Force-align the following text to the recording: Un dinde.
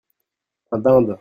Un 0.71 0.79
dinde. 0.83 1.17